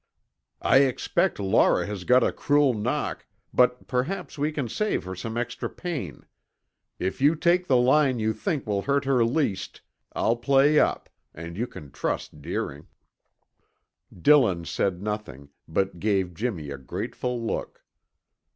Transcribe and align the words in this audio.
"I 0.63 0.77
expect 0.77 1.39
Laura 1.39 1.85
has 1.85 2.05
got 2.05 2.23
a 2.23 2.31
cruel 2.31 2.73
knock, 2.73 3.27
but 3.53 3.85
perhaps 3.87 4.35
we 4.35 4.51
can 4.51 4.67
save 4.67 5.03
her 5.03 5.13
some 5.13 5.37
extra 5.37 5.69
pain. 5.69 6.25
If 6.97 7.21
you 7.21 7.35
take 7.35 7.67
the 7.67 7.77
line 7.77 8.17
you 8.17 8.33
think 8.33 8.65
will 8.65 8.81
hurt 8.81 9.05
her 9.05 9.23
least, 9.23 9.81
I'll 10.13 10.37
play 10.37 10.79
up, 10.79 11.07
and 11.35 11.55
you 11.55 11.67
can 11.67 11.91
trust 11.91 12.41
Deering." 12.41 12.87
Dillon 14.19 14.65
said 14.65 15.03
nothing, 15.03 15.49
but 15.67 15.99
gave 15.99 16.33
Jimmy 16.33 16.71
a 16.71 16.79
grateful 16.79 17.39
look. 17.39 17.83